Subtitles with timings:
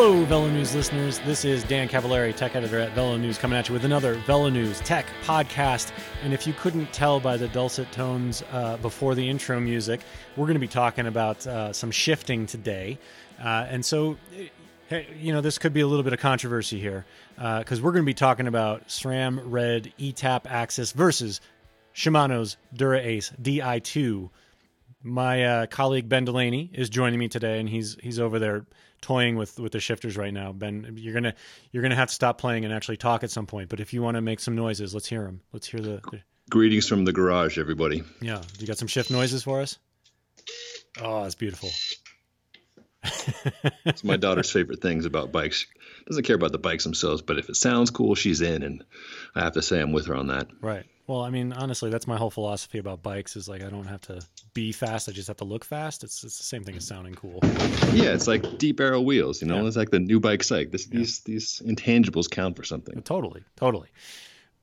[0.00, 1.18] Hello, Velo News listeners.
[1.26, 4.48] This is Dan Cavallari, tech editor at Velo News, coming at you with another Velo
[4.48, 5.90] News tech podcast.
[6.22, 10.02] And if you couldn't tell by the dulcet tones uh, before the intro music,
[10.36, 12.96] we're going to be talking about uh, some shifting today.
[13.42, 14.16] Uh, and so,
[14.92, 17.04] eh, you know, this could be a little bit of controversy here
[17.34, 21.40] because uh, we're going to be talking about SRAM Red ETAP Axis versus
[21.92, 24.30] Shimano's Dura Ace Di2.
[25.02, 28.64] My uh, colleague Ben Delaney is joining me today, and he's he's over there
[29.00, 30.52] toying with with the shifters right now.
[30.52, 31.34] Ben, you're gonna
[31.70, 33.68] you're gonna have to stop playing and actually talk at some point.
[33.68, 35.40] But if you want to make some noises, let's hear them.
[35.52, 36.20] Let's hear the, the.
[36.50, 38.02] Greetings from the garage, everybody.
[38.20, 39.78] Yeah, you got some shift noises for us?
[41.00, 41.70] Oh, that's beautiful.
[43.84, 45.66] it's my daughter's favorite things about bikes.
[46.08, 48.82] Doesn't care about the bikes themselves, but if it sounds cool, she's in, and
[49.34, 50.48] I have to say I'm with her on that.
[50.62, 50.86] Right.
[51.06, 54.02] Well, I mean, honestly, that's my whole philosophy about bikes is like I don't have
[54.02, 54.20] to
[54.52, 56.04] be fast; I just have to look fast.
[56.04, 57.40] It's it's the same thing as sounding cool.
[57.92, 59.40] Yeah, it's like deep aero wheels.
[59.40, 59.68] You know, yeah.
[59.68, 60.70] it's like the new bike psych.
[60.70, 60.98] This, yeah.
[60.98, 63.00] These these intangibles count for something.
[63.02, 63.88] Totally, totally.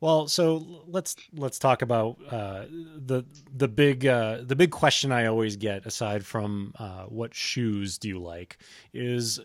[0.02, 3.24] Well, so let's let's talk about uh, the
[3.56, 8.08] the big uh, the big question I always get, aside from uh, what shoes do
[8.08, 8.60] you like,
[8.94, 9.40] is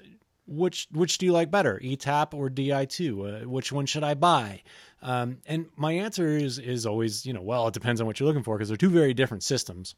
[0.51, 3.45] which which do you like better, ETAP or Di2?
[3.45, 4.63] Uh, which one should I buy?
[5.01, 8.27] Um, and my answer is is always, you know, well, it depends on what you're
[8.27, 9.95] looking for because they're two very different systems.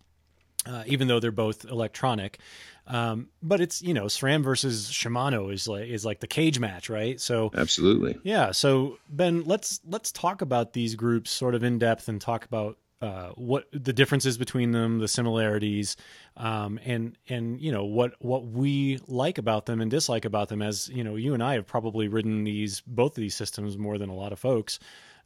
[0.65, 2.39] Uh, even though they're both electronic,
[2.87, 6.89] um, but it's you know SRAM versus Shimano is like is like the cage match,
[6.89, 7.21] right?
[7.21, 8.53] So absolutely, yeah.
[8.53, 12.79] So Ben, let's let's talk about these groups sort of in depth and talk about
[13.03, 15.97] uh, what the differences between them, the similarities,
[16.37, 20.63] um, and and you know what what we like about them and dislike about them.
[20.63, 23.99] As you know, you and I have probably ridden these both of these systems more
[23.99, 24.79] than a lot of folks.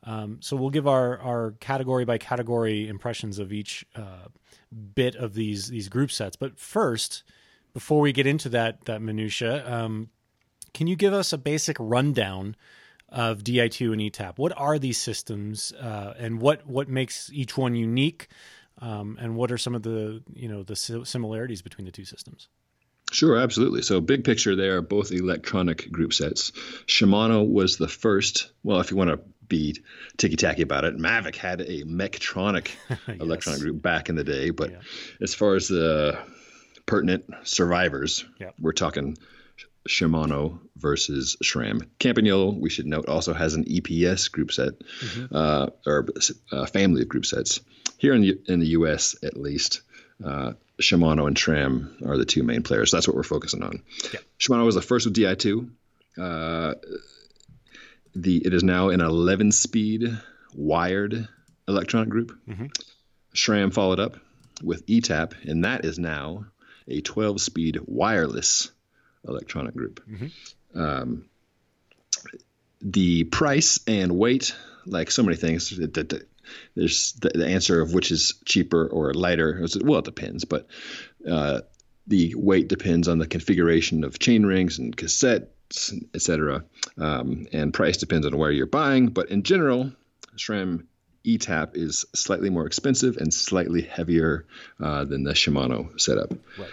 [0.04, 4.28] Um, so we'll give our our category by category impressions of each uh,
[4.94, 6.34] bit of these these group sets.
[6.34, 7.24] But first,
[7.74, 10.08] before we get into that that minutia, um,
[10.72, 12.56] can you give us a basic rundown?
[13.08, 14.36] Of Di2 and ETAP.
[14.36, 18.26] What are these systems, uh, and what what makes each one unique,
[18.80, 22.48] um, and what are some of the you know the similarities between the two systems?
[23.12, 23.82] Sure, absolutely.
[23.82, 26.50] So, big picture, they are both electronic group sets.
[26.86, 28.50] Shimano was the first.
[28.64, 29.80] Well, if you want to be
[30.16, 32.98] ticky tacky about it, Mavic had a Mektronic yes.
[33.20, 34.50] electronic group back in the day.
[34.50, 34.78] But yeah.
[35.20, 36.18] as far as the
[36.84, 38.24] pertinent survivors,
[38.58, 39.16] we're talking
[39.86, 41.86] Shimano versus SRAM.
[41.98, 45.34] Campagnolo, we should note, also has an EPS group set mm-hmm.
[45.34, 46.06] uh, or
[46.52, 47.60] uh, family of group sets.
[47.98, 49.82] Here in the, in the U.S., at least,
[50.24, 52.90] uh, Shimano and SRAM are the two main players.
[52.90, 53.82] So that's what we're focusing on.
[54.12, 54.20] Yeah.
[54.38, 55.70] Shimano was the first with Di2.
[56.18, 56.74] Uh,
[58.14, 60.18] the it is now an 11-speed
[60.54, 61.28] wired
[61.68, 62.38] electronic group.
[62.48, 62.66] Mm-hmm.
[63.34, 64.16] SRAM followed up
[64.62, 66.46] with ETAP, and that is now
[66.88, 68.70] a 12-speed wireless
[69.26, 70.02] electronic group.
[70.08, 70.80] Mm-hmm.
[70.80, 71.24] Um,
[72.80, 74.54] the price and weight,
[74.84, 75.70] like so many things,
[76.74, 79.66] there's the, the, answer of which is cheaper or lighter.
[79.82, 80.66] Well, it depends, but
[81.28, 81.62] uh,
[82.06, 86.64] the weight depends on the configuration of chain rings and cassettes, etc.
[86.98, 89.08] Um, and price depends on where you're buying.
[89.08, 89.92] But in general,
[90.36, 90.86] SRAM
[91.24, 94.46] ETAP is slightly more expensive and slightly heavier
[94.80, 96.32] uh, than the Shimano setup.
[96.58, 96.70] Right.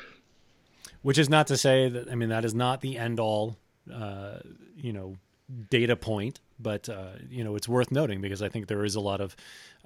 [1.03, 3.57] Which is not to say that I mean that is not the end all,
[3.93, 4.39] uh,
[4.75, 5.17] you know,
[5.69, 8.99] data point, but uh, you know it's worth noting because I think there is a
[8.99, 9.35] lot of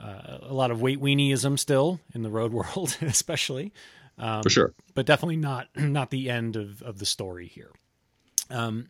[0.02, 3.74] uh, a lot of weight weenieism still in the road world, especially.
[4.20, 7.72] Um, For sure, but definitely not not the end of of the story here.
[8.50, 8.88] Um,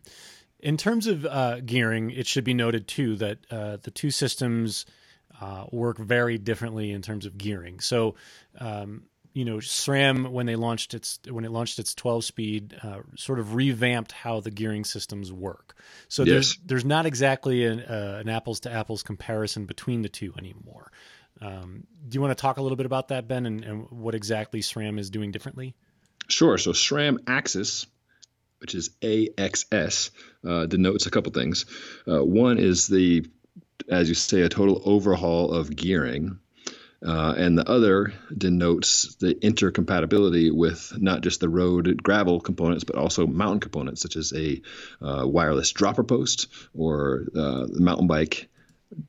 [0.60, 4.86] in terms of uh, gearing, it should be noted too that uh, the two systems
[5.40, 7.80] uh, work very differently in terms of gearing.
[7.80, 8.16] So,
[8.58, 13.00] um, you know SRAM when they launched its when it launched its 12 speed uh,
[13.16, 15.76] sort of revamped how the gearing systems work.
[16.08, 16.32] So yes.
[16.32, 20.90] there's there's not exactly an, uh, an, apples to apples comparison between the two anymore.
[21.40, 24.14] Um, do you want to talk a little bit about that, Ben, and, and what
[24.14, 25.74] exactly SRAM is doing differently?
[26.28, 26.58] Sure.
[26.58, 27.86] So SRAM Axis,
[28.58, 30.10] which is AXS,
[30.46, 31.64] uh, denotes a couple things.
[32.06, 33.24] Uh, one is the,
[33.88, 36.40] as you say, a total overhaul of gearing
[37.04, 42.96] uh, and the other denotes the intercompatibility with not just the road gravel components, but
[42.96, 44.60] also mountain components, such as a
[45.00, 48.48] uh, wireless dropper post or uh, the mountain bike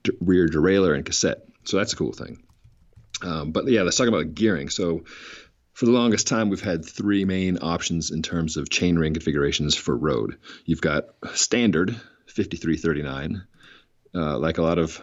[0.03, 1.45] d- rear derailleur and cassette.
[1.63, 2.44] So that's a cool thing.
[3.24, 4.69] Um, but yeah, let's talk about gearing.
[4.69, 5.03] So
[5.74, 9.95] for the longest time, we've had three main options in terms of chainring configurations for
[9.95, 10.38] road.
[10.65, 11.92] You've got standard
[12.27, 13.44] 5339,
[14.13, 15.01] uh, like a lot of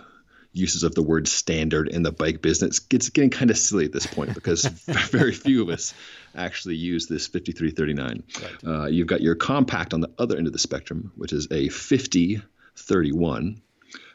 [0.57, 3.93] uses of the word standard in the bike business gets getting kind of silly at
[3.93, 4.65] this point because
[5.11, 5.95] very few of us
[6.35, 8.23] actually use this 5339.
[8.41, 8.65] Right.
[8.65, 11.69] Uh, you've got your compact on the other end of the spectrum, which is a
[11.69, 13.63] 5031.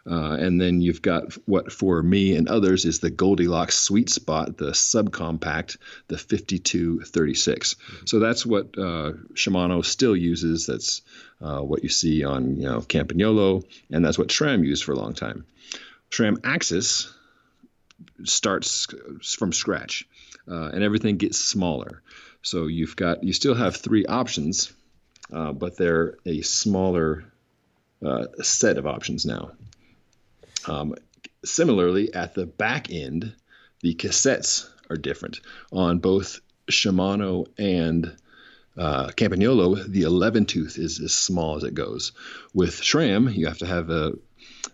[0.10, 4.58] Uh, and then you've got what for me and others is the Goldilocks sweet spot,
[4.58, 5.78] the subcompact,
[6.08, 7.74] the 5236.
[7.76, 8.06] Mm-hmm.
[8.06, 10.66] So that's what uh, Shimano still uses.
[10.66, 11.04] That's
[11.40, 14.98] uh, what you see on you know Campagnolo, and that's what SRAM used for a
[14.98, 15.46] long time.
[16.12, 17.14] SRAM Axis
[18.24, 18.88] starts
[19.38, 20.08] from scratch,
[20.50, 22.02] uh, and everything gets smaller.
[22.42, 24.74] So you've got you still have three options,
[25.32, 27.26] uh, but they're a smaller
[28.06, 29.52] uh, set of options now.
[30.68, 30.96] Um,
[31.46, 33.34] similarly, at the back end,
[33.82, 35.42] the cassettes are different
[35.72, 38.16] on both Shimano and
[38.78, 39.86] uh, Campagnolo.
[39.86, 42.12] The 11 tooth is as small as it goes.
[42.54, 44.14] With SRAM, you have to have a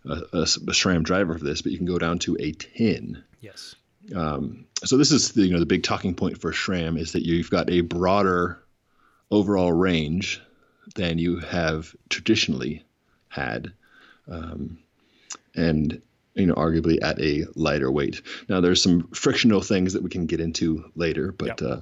[0.06, 3.24] a, a, a SRAM driver for this, but you can go down to a 10.
[3.42, 3.76] Yes.
[4.16, 7.26] Um, so this is the you know the big talking point for SRAM is that
[7.26, 8.64] you've got a broader
[9.30, 10.42] overall range
[10.96, 12.86] than you have traditionally
[13.28, 13.74] had,
[14.30, 14.80] um,
[15.56, 16.02] and
[16.36, 18.22] you know arguably at a lighter weight.
[18.48, 21.62] Now there's some frictional things that we can get into later, but yep.
[21.62, 21.82] Uh,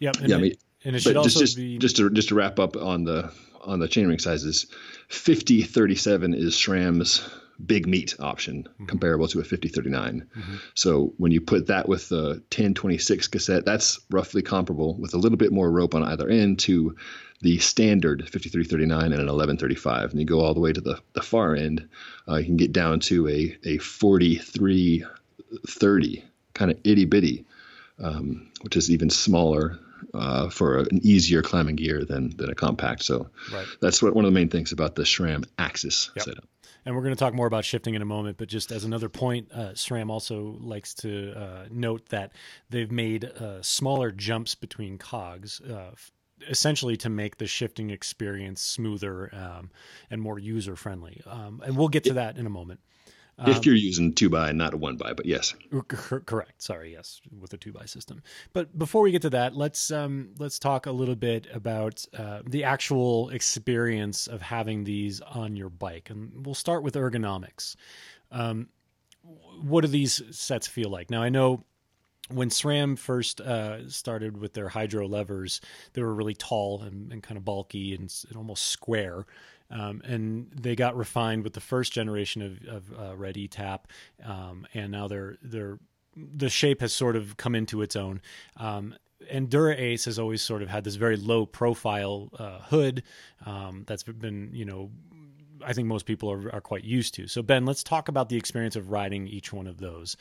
[0.00, 0.16] yep.
[0.16, 0.54] And yeah, it, I mean,
[0.84, 3.32] and it should also just, be just to just to wrap up on the
[3.62, 4.66] on the chainring sizes,
[5.08, 7.26] 5037 is SRAM's
[7.64, 8.84] big meat option, mm-hmm.
[8.86, 10.26] comparable to a 5039.
[10.36, 10.56] Mm-hmm.
[10.74, 15.38] So when you put that with the 1026 cassette, that's roughly comparable with a little
[15.38, 16.96] bit more rope on either end to
[17.40, 20.10] the standard 5339 and an 1135.
[20.10, 21.88] And you go all the way to the, the far end,
[22.28, 26.24] uh, you can get down to a, a 4330,
[26.54, 27.44] kind of itty bitty,
[27.98, 29.78] um, which is even smaller
[30.14, 33.02] uh, for an easier climbing gear than than a compact.
[33.02, 33.66] So right.
[33.80, 36.24] that's what one of the main things about the SRAM Axis yep.
[36.24, 36.48] setup.
[36.84, 39.08] And we're going to talk more about shifting in a moment, but just as another
[39.08, 42.32] point, uh, SRAM also likes to uh, note that
[42.70, 45.90] they've made uh, smaller jumps between cogs, uh,
[46.48, 49.70] essentially to make the shifting experience smoother um,
[50.10, 51.20] and more user friendly.
[51.26, 52.80] Um, and we'll get to that in a moment.
[53.38, 55.54] Um, if you're using two by, not a one by, but yes.
[55.86, 56.60] Correct.
[56.60, 58.22] Sorry, yes, with a two by system.
[58.52, 62.40] But before we get to that, let's um, let's talk a little bit about uh,
[62.44, 67.76] the actual experience of having these on your bike, and we'll start with ergonomics.
[68.32, 68.68] Um,
[69.62, 71.10] what do these sets feel like?
[71.10, 71.64] Now, I know
[72.30, 75.60] when SRAM first uh, started with their hydro levers,
[75.92, 79.26] they were really tall and, and kind of bulky and, and almost square.
[79.70, 83.80] Um, and they got refined with the first generation of, of uh, Red ETAP,
[84.24, 85.78] um, and now they're they're
[86.16, 88.20] the shape has sort of come into its own.
[88.56, 88.94] Um,
[89.30, 93.02] and Dura Ace has always sort of had this very low profile uh, hood
[93.44, 94.90] um, that's been you know
[95.64, 97.26] I think most people are, are quite used to.
[97.26, 100.16] So Ben, let's talk about the experience of riding each one of those.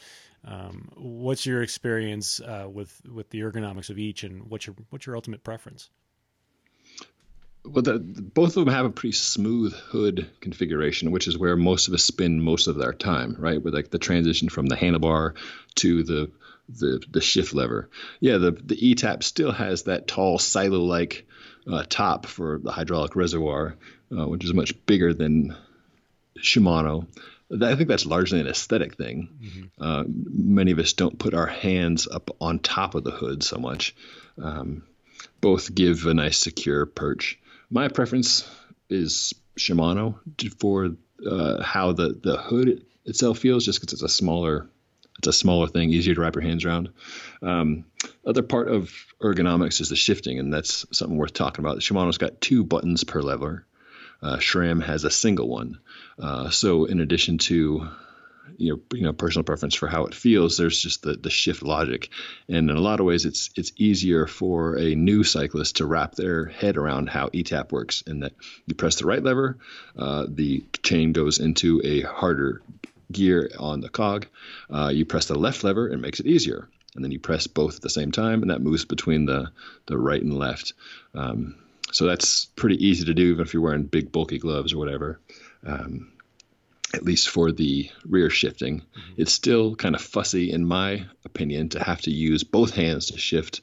[0.45, 5.05] Um, what's your experience uh, with with the ergonomics of each, and what's your what's
[5.05, 5.89] your ultimate preference?
[7.67, 11.87] Well, the, both of them have a pretty smooth hood configuration, which is where most
[11.87, 13.61] of us spend most of their time, right?
[13.61, 15.35] With like the transition from the handlebar
[15.75, 16.31] to the
[16.69, 17.89] the, the shift lever.
[18.19, 21.27] Yeah, the the ETAP still has that tall silo-like
[21.71, 23.75] uh, top for the hydraulic reservoir,
[24.11, 25.55] uh, which is much bigger than
[26.39, 27.07] Shimano.
[27.49, 29.29] I think that's largely an aesthetic thing.
[29.41, 29.81] Mm-hmm.
[29.81, 33.57] Uh, many of us don't put our hands up on top of the hood so
[33.57, 33.95] much.
[34.41, 34.83] Um,
[35.39, 38.49] both give a nice secure perch my preference
[38.89, 40.19] is Shimano
[40.59, 40.91] for
[41.29, 44.67] uh, how the the hood itself feels, just because it's a smaller
[45.19, 46.89] it's a smaller thing, easier to wrap your hands around.
[47.41, 47.85] Um,
[48.25, 51.79] other part of ergonomics is the shifting, and that's something worth talking about.
[51.79, 53.65] Shimano's got two buttons per lever.
[54.21, 55.79] Uh, SRAM has a single one.
[56.19, 57.87] Uh, so in addition to
[58.57, 60.57] you know, you know personal preference for how it feels.
[60.57, 62.09] There's just the the shift logic,
[62.47, 66.15] and in a lot of ways, it's it's easier for a new cyclist to wrap
[66.15, 68.01] their head around how ETAP works.
[68.03, 68.33] In that
[68.65, 69.57] you press the right lever,
[69.97, 72.61] uh, the chain goes into a harder
[73.11, 74.27] gear on the cog.
[74.69, 77.75] Uh, you press the left lever, it makes it easier, and then you press both
[77.75, 79.51] at the same time, and that moves between the
[79.85, 80.73] the right and left.
[81.13, 81.55] Um,
[81.91, 85.19] so that's pretty easy to do, even if you're wearing big bulky gloves or whatever.
[85.65, 86.11] Um,
[86.93, 88.79] at least for the rear shifting.
[88.79, 89.13] Mm-hmm.
[89.17, 93.17] It's still kind of fussy, in my opinion, to have to use both hands to
[93.17, 93.61] shift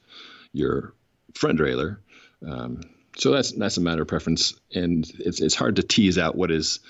[0.53, 0.95] your
[1.35, 1.99] front derailleur.
[2.47, 2.83] Um,
[3.17, 6.51] so that's that's a matter of preference, and it's it's hard to tease out what
[6.51, 6.81] is,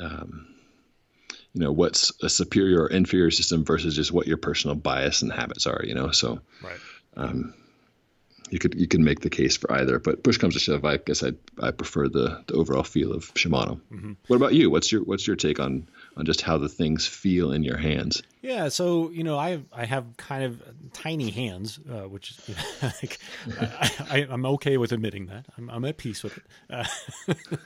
[0.00, 0.46] um,
[1.52, 5.32] you know, what's a superior or inferior system versus just what your personal bias and
[5.32, 5.82] habits are.
[5.84, 6.78] You know, so right.
[7.16, 7.54] Um,
[8.50, 9.98] you could you can make the case for either.
[9.98, 13.32] But push comes to shove, I guess I I prefer the the overall feel of
[13.34, 13.80] Shimano.
[13.92, 14.12] Mm-hmm.
[14.26, 14.70] What about you?
[14.70, 15.86] What's your what's your take on
[16.16, 18.22] on just how the things feel in your hands.
[18.42, 22.34] Yeah, so you know, I I have kind of tiny hands, uh, which
[22.82, 23.18] like,
[24.10, 25.46] I, am okay with admitting that.
[25.56, 26.44] I'm, I'm at peace with it.
[26.70, 26.84] Uh,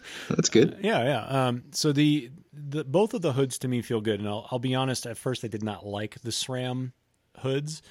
[0.30, 0.78] That's good.
[0.82, 1.46] Yeah, yeah.
[1.48, 4.58] Um, so the the both of the hoods to me feel good, and I'll I'll
[4.58, 5.06] be honest.
[5.06, 6.92] At first, I did not like the SRAM
[7.38, 7.82] hoods.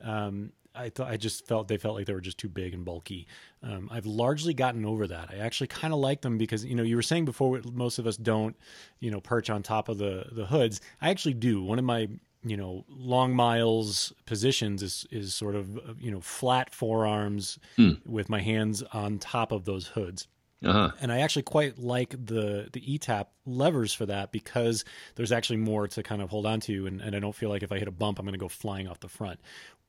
[0.00, 2.84] Um, I thought I just felt they felt like they were just too big and
[2.84, 3.26] bulky.
[3.62, 5.30] Um, I've largely gotten over that.
[5.30, 8.06] I actually kind of like them because you know you were saying before most of
[8.06, 8.56] us don't
[9.00, 10.80] you know perch on top of the the hoods.
[11.00, 11.62] I actually do.
[11.62, 12.08] One of my
[12.44, 17.92] you know long miles positions is is sort of you know flat forearms hmm.
[18.04, 20.26] with my hands on top of those hoods.
[20.64, 20.90] Uh-huh.
[21.00, 24.84] And I actually quite like the the ETAP levers for that because
[25.16, 27.62] there's actually more to kind of hold on to, and, and I don't feel like
[27.62, 29.40] if I hit a bump, I'm going to go flying off the front.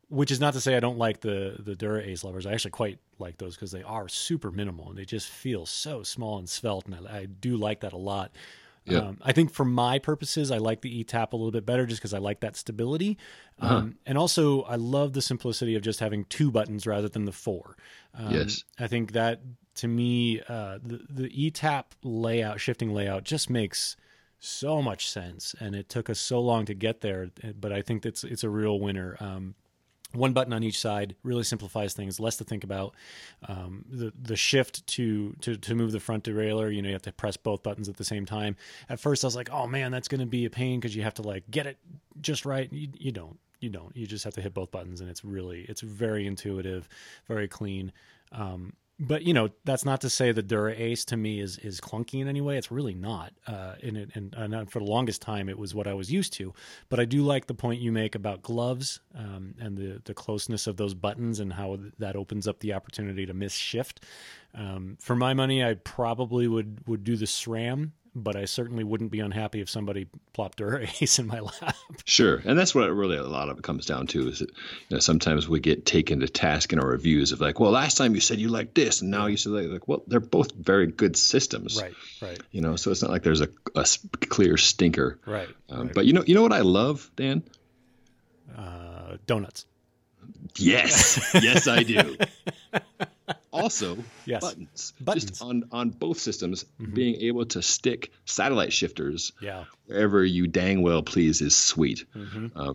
[0.09, 2.45] Which is not to say I don't like the the Dura Ace levers.
[2.45, 6.03] I actually quite like those because they are super minimal and they just feel so
[6.03, 8.31] small and svelte, and I, I do like that a lot.
[8.85, 8.99] Yeah.
[8.99, 12.01] Um, I think for my purposes, I like the ETAP a little bit better just
[12.01, 13.17] because I like that stability.
[13.59, 13.75] Uh-huh.
[13.75, 17.31] Um, and also, I love the simplicity of just having two buttons rather than the
[17.31, 17.77] four.
[18.13, 18.63] Um, yes.
[18.77, 19.41] I think that
[19.75, 23.95] to me, uh, the, the ETAP layout, shifting layout, just makes
[24.39, 25.55] so much sense.
[25.59, 28.49] And it took us so long to get there, but I think it's, it's a
[28.49, 29.15] real winner.
[29.21, 29.55] Um,
[30.13, 32.95] one button on each side really simplifies things less to think about.
[33.47, 37.01] Um, the the shift to, to to move the front derailleur you know you have
[37.03, 38.55] to press both buttons at the same time.
[38.89, 41.03] At first i was like oh man that's going to be a pain because you
[41.03, 41.77] have to like get it
[42.21, 42.71] just right.
[42.71, 43.95] You, you don't you don't.
[43.95, 46.87] You just have to hit both buttons and it's really it's very intuitive
[47.27, 47.91] very clean.
[48.31, 51.81] Um, but you know that's not to say the Dura Ace to me is is
[51.81, 52.57] clunky in any way.
[52.57, 53.33] It's really not.
[53.47, 56.33] Uh, and, it, and, and for the longest time, it was what I was used
[56.33, 56.53] to.
[56.89, 60.67] But I do like the point you make about gloves um, and the the closeness
[60.67, 64.03] of those buttons and how that opens up the opportunity to miss shift.
[64.53, 69.11] Um, for my money, I probably would would do the SRAM but I certainly wouldn't
[69.11, 71.75] be unhappy if somebody plopped Dura Ace in my lap.
[72.05, 74.95] Sure, and that's what really a lot of it comes down to is that you
[74.95, 78.15] know, sometimes we get taken to task in our reviews of like, well, last time
[78.15, 80.87] you said you liked this, and now you said like, like well, they're both very
[80.87, 81.93] good systems, right?
[82.21, 82.39] Right.
[82.51, 83.85] You know, so it's not like there's a, a
[84.27, 85.93] clear stinker, right, um, right?
[85.93, 87.43] But you know, you know what I love, Dan?
[88.55, 89.65] Uh, donuts.
[90.55, 92.17] Yes, yes, I do.
[93.53, 94.41] also yes.
[94.41, 94.93] buttons.
[94.99, 95.25] buttons.
[95.25, 96.93] Just on, on both systems, mm-hmm.
[96.93, 99.65] being able to stick satellite shifters yeah.
[99.85, 102.05] wherever you dang well please is sweet.
[102.15, 102.47] Mm-hmm.
[102.55, 102.73] Uh,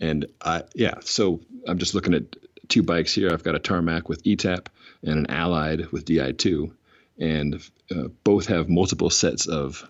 [0.00, 2.24] and I, yeah, so I'm just looking at
[2.68, 3.32] two bikes here.
[3.32, 4.66] I've got a Tarmac with ETAP
[5.02, 6.72] and an Allied with Di2,
[7.18, 9.88] and uh, both have multiple sets of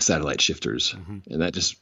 [0.00, 1.18] satellite shifters, mm-hmm.
[1.30, 1.76] and that just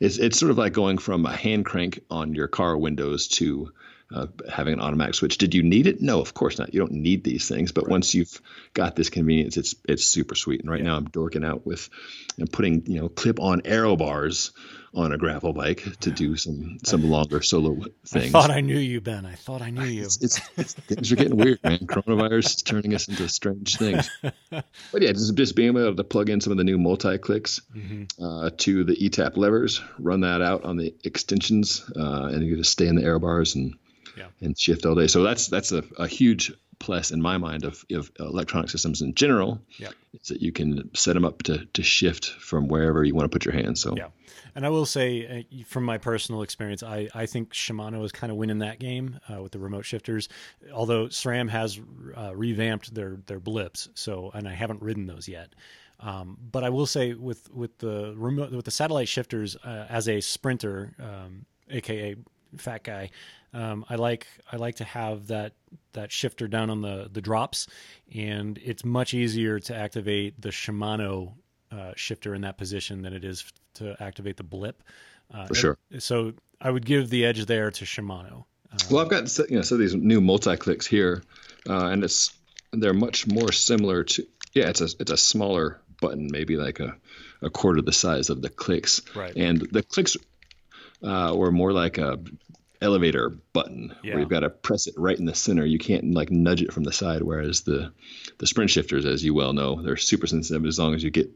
[0.00, 3.72] it's it's sort of like going from a hand crank on your car windows to
[4.14, 5.38] uh, having an automatic switch.
[5.38, 6.00] Did you need it?
[6.00, 6.74] No, of course not.
[6.74, 7.72] You don't need these things.
[7.72, 7.92] But right.
[7.92, 8.40] once you've
[8.74, 10.60] got this convenience, it's it's super sweet.
[10.60, 10.86] And right yeah.
[10.86, 11.88] now I'm dorking out with
[12.38, 14.52] and putting you know clip on aero bars
[14.92, 18.34] on a gravel bike to do some some longer solo things.
[18.34, 19.24] I thought I knew you, Ben.
[19.24, 20.02] I thought I knew you.
[20.02, 21.78] It's, it's, it's things are getting weird, man.
[21.78, 24.10] Coronavirus is turning us into strange things.
[24.50, 28.24] but yeah, just just being able to plug in some of the new MultiClics mm-hmm.
[28.24, 32.72] uh, to the ETAP levers, run that out on the extensions, uh, and you just
[32.72, 33.76] stay in the aero bars and
[34.16, 34.26] yeah.
[34.40, 35.06] and shift all day.
[35.06, 39.14] So that's that's a, a huge plus in my mind of, of electronic systems in
[39.14, 39.60] general.
[39.78, 39.90] Yeah.
[40.14, 43.34] Is that you can set them up to to shift from wherever you want to
[43.34, 43.80] put your hands.
[43.80, 44.08] So yeah.
[44.54, 48.32] And I will say, uh, from my personal experience, I, I think Shimano is kind
[48.32, 50.28] of winning that game uh, with the remote shifters.
[50.72, 51.80] Although SRAM has
[52.16, 55.54] uh, revamped their their blips, so and I haven't ridden those yet.
[56.00, 60.08] Um, but I will say with with the remote with the satellite shifters uh, as
[60.08, 62.16] a sprinter, um, aka
[62.56, 63.10] fat guy,
[63.52, 65.52] um, I like I like to have that
[65.92, 67.66] that shifter down on the the drops,
[68.14, 71.32] and it's much easier to activate the Shimano
[71.72, 74.82] uh, shifter in that position than it is to activate the blip.
[75.32, 75.78] Uh, For sure.
[75.98, 78.44] So I would give the edge there to Shimano.
[78.72, 81.22] Uh, well, I've got you know so these new MultiClics here,
[81.68, 82.32] uh, and it's
[82.72, 86.96] they're much more similar to yeah it's a it's a smaller button maybe like a
[87.42, 90.16] a quarter the size of the clicks right and the clicks
[91.02, 92.18] uh, were more like a
[92.80, 94.12] elevator button yeah.
[94.12, 95.64] where you've got to press it right in the center.
[95.64, 97.22] You can't like nudge it from the side.
[97.22, 97.92] Whereas the
[98.38, 100.64] the sprint shifters, as you well know, they're super sensitive.
[100.64, 101.30] As long as you get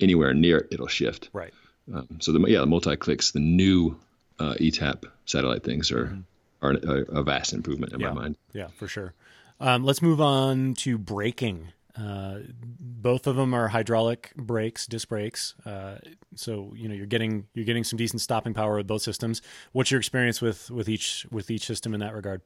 [0.00, 1.30] anywhere near it, it'll shift.
[1.32, 1.52] Right.
[1.92, 3.98] Um, so the yeah, the MultiClics, the new
[4.38, 6.66] uh, ETAP satellite things are mm-hmm.
[6.66, 8.08] are a, a, vast improvement in yeah.
[8.08, 8.36] my mind.
[8.52, 9.14] Yeah, for sure.
[9.60, 11.68] Um, let's move on to braking.
[11.96, 15.54] Uh, both of them are hydraulic brakes, disc brakes.
[15.64, 15.96] Uh,
[16.34, 19.42] so you know you're getting you're getting some decent stopping power with both systems.
[19.72, 22.42] What's your experience with with each with each system in that regard?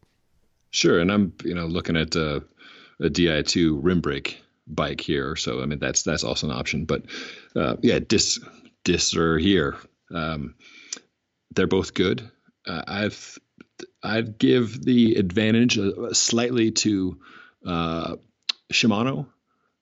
[0.70, 2.40] Sure, and I'm you know looking at uh,
[3.00, 5.34] a Di2 rim brake bike here.
[5.34, 6.84] So I mean that's that's also an option.
[6.84, 7.04] But
[7.56, 8.40] uh, yeah, dis
[8.84, 9.78] dis are here.
[10.14, 10.56] Um,
[11.54, 12.30] they're both good.
[12.66, 13.38] Uh, I've
[14.02, 17.18] I'd give the advantage uh, slightly to
[18.70, 19.26] Shimano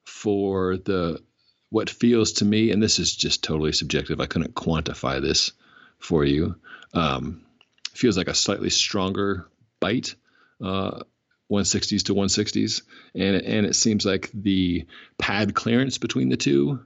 [0.06, 1.20] for the
[1.68, 4.20] what feels to me, and this is just totally subjective.
[4.20, 5.52] I couldn't quantify this
[5.98, 6.56] for you.
[6.94, 7.44] Um,
[7.92, 9.48] feels like a slightly stronger
[9.80, 10.14] bite,
[10.62, 11.02] uh,
[11.50, 12.82] 160s to 160s,
[13.14, 14.86] and and it seems like the
[15.18, 16.80] pad clearance between the two,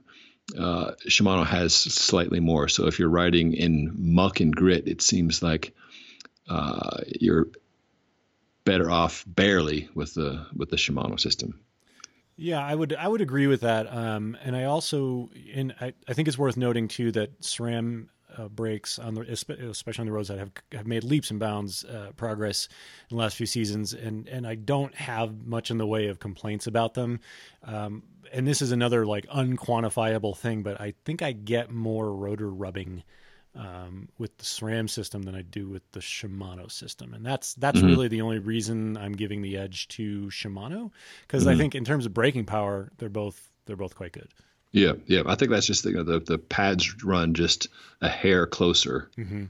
[0.57, 2.67] uh, Shimano has slightly more.
[2.67, 5.73] So if you're riding in muck and grit, it seems like
[6.49, 7.47] uh, you're
[8.65, 11.59] better off barely with the with the Shimano system.
[12.41, 13.85] Yeah, I would I would agree with that.
[13.93, 18.47] Um, and I also and I, I think it's worth noting too that SRAM uh,
[18.47, 22.13] brakes on the especially on the roads that have have made leaps and bounds uh,
[22.17, 22.67] progress
[23.11, 26.17] in the last few seasons, and and I don't have much in the way of
[26.17, 27.19] complaints about them.
[27.63, 28.01] Um,
[28.33, 33.03] and this is another like unquantifiable thing, but I think I get more rotor rubbing
[33.55, 37.79] um, with the SRAM system than I do with the Shimano system, and that's that's
[37.79, 37.87] mm-hmm.
[37.87, 40.91] really the only reason I'm giving the edge to Shimano
[41.21, 41.51] because mm-hmm.
[41.51, 44.29] I think in terms of braking power, they're both they're both quite good.
[44.71, 45.23] Yeah, yeah.
[45.25, 47.67] I think that's just you know, the the pads run just
[47.99, 49.45] a hair closer mm-hmm.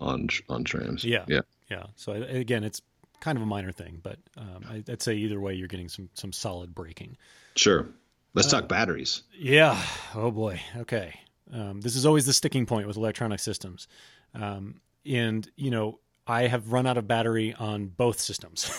[0.00, 1.02] on on SRAM.
[1.04, 1.84] Yeah, yeah, yeah.
[1.96, 2.80] So again, it's
[3.20, 6.08] kind of a minor thing, but um, I, would say either way, you're getting some
[6.14, 7.18] some solid braking.
[7.56, 7.86] Sure.
[8.34, 9.22] Let's uh, talk batteries.
[9.38, 9.80] Yeah.
[10.14, 10.60] Oh boy.
[10.76, 11.20] Okay.
[11.52, 13.88] Um, this is always the sticking point with electronic systems,
[14.34, 18.70] um, and you know I have run out of battery on both systems.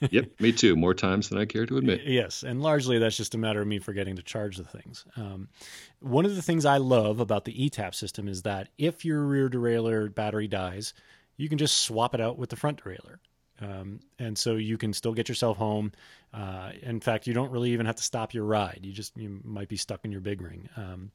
[0.10, 0.76] yep, me too.
[0.76, 2.02] More times than I care to admit.
[2.04, 5.06] Yes, and largely that's just a matter of me forgetting to charge the things.
[5.16, 5.48] Um,
[6.00, 9.48] one of the things I love about the ETAP system is that if your rear
[9.48, 10.92] derailleur battery dies,
[11.38, 13.16] you can just swap it out with the front derailleur.
[13.62, 15.92] Um, and so you can still get yourself home.
[16.32, 18.80] Uh, in fact, you don't really even have to stop your ride.
[18.82, 20.68] You just you might be stuck in your big ring.
[20.76, 21.10] Um,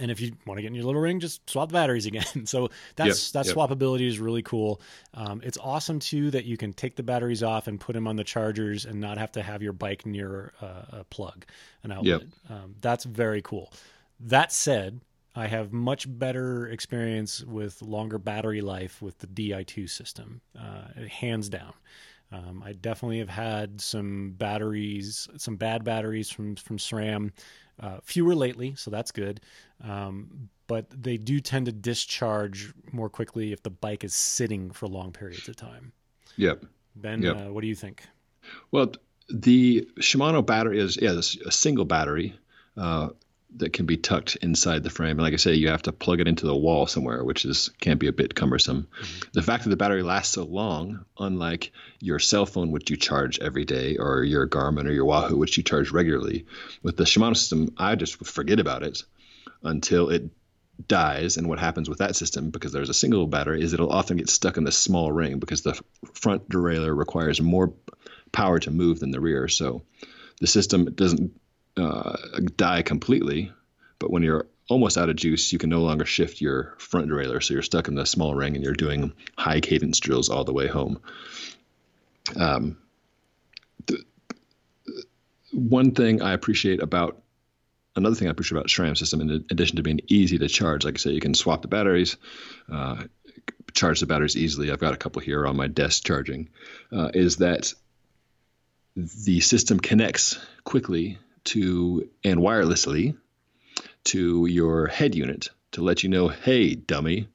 [0.00, 2.24] and if you want to get in your little ring, just swap the batteries again.
[2.46, 3.56] so that's yep, that yep.
[3.56, 4.80] swappability is really cool.
[5.14, 8.16] Um, it's awesome too that you can take the batteries off and put them on
[8.16, 11.44] the chargers and not have to have your bike near uh, a plug,
[11.82, 12.22] an outlet.
[12.22, 12.22] Yep.
[12.48, 13.72] Um, that's very cool.
[14.18, 15.00] That said,
[15.34, 21.48] I have much better experience with longer battery life with the Di2 system, uh, hands
[21.48, 21.72] down.
[22.32, 27.32] Um, I definitely have had some batteries, some bad batteries from from SRAM
[27.80, 29.40] uh, fewer lately, so that's good.
[29.82, 34.86] Um, but they do tend to discharge more quickly if the bike is sitting for
[34.86, 35.92] long periods of time.
[36.36, 36.64] Yep.
[36.94, 37.36] Ben, yep.
[37.36, 38.04] Uh, what do you think?
[38.70, 38.92] Well,
[39.28, 42.34] the Shimano battery is yeah, a single battery.
[42.76, 43.10] Uh,
[43.56, 45.12] that can be tucked inside the frame.
[45.12, 47.70] And like I say, you have to plug it into the wall somewhere, which is
[47.80, 48.86] can be a bit cumbersome.
[49.00, 49.28] Mm-hmm.
[49.32, 53.38] The fact that the battery lasts so long, unlike your cell phone, which you charge
[53.38, 56.46] every day, or your Garmin or your Wahoo, which you charge regularly,
[56.82, 59.02] with the Shimano system, I just forget about it
[59.62, 60.30] until it
[60.86, 61.36] dies.
[61.36, 64.30] And what happens with that system, because there's a single battery, is it'll often get
[64.30, 65.80] stuck in the small ring because the
[66.14, 67.74] front derailleur requires more
[68.32, 69.48] power to move than the rear.
[69.48, 69.82] So
[70.40, 71.32] the system doesn't
[71.76, 72.16] uh,
[72.56, 73.52] die completely,
[73.98, 77.42] but when you're almost out of juice, you can no longer shift your front derailleur,
[77.42, 80.52] so you're stuck in the small ring and you're doing high cadence drills all the
[80.52, 81.00] way home.
[82.36, 82.78] Um,
[85.52, 87.20] one thing I appreciate about
[87.96, 90.94] another thing I appreciate about SRAM system, in addition to being easy to charge, like
[90.94, 92.16] I say, you can swap the batteries,
[92.70, 93.02] uh,
[93.72, 94.70] charge the batteries easily.
[94.70, 96.50] I've got a couple here on my desk charging.
[96.92, 97.74] Uh, is that
[98.96, 103.16] the system connects quickly to and wirelessly
[104.04, 107.28] to your head unit to let you know, hey, dummy,